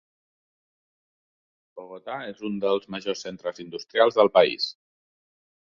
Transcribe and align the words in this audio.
Bogotà 1.81 2.17
és 2.31 2.41
un 2.49 2.57
dels 2.65 2.91
majors 2.97 3.23
centres 3.29 3.65
industrials 3.67 4.21
del 4.23 4.35
país. 4.41 4.71